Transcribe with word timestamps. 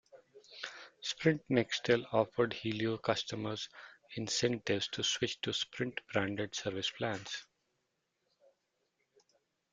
Sprint 1.03 1.43
Nextel 1.47 2.03
offered 2.11 2.53
Helio 2.53 2.97
customers 2.97 3.69
incentives 4.15 4.87
to 4.87 5.03
switch 5.03 5.39
to 5.41 5.53
Sprint-branded 5.53 6.55
service 6.55 6.89
plans. 6.89 7.45